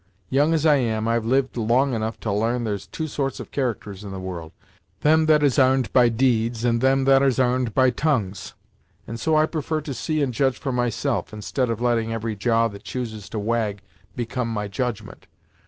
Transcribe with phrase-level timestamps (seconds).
[0.31, 4.03] Young as I am, I've lived long enough to l'arn there's two sorts of characters
[4.03, 4.51] in the world
[5.01, 8.55] them that is 'arned by deeds, and them that is 'arned by tongues,
[9.05, 12.67] and so I prefar to see and judge for myself, instead of letting every jaw
[12.69, 13.83] that chooses to wag
[14.15, 15.27] become my judgment.